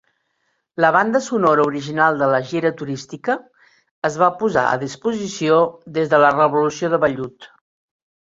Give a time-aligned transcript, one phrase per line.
[0.83, 3.35] La banda sonora original de la gira turística
[4.09, 5.59] es va posar a disposició,
[5.99, 7.47] des de la Revolució de Vellut.